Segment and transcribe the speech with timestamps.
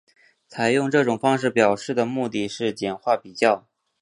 [0.47, 3.67] 采用这种方式表示的目的是简化比较。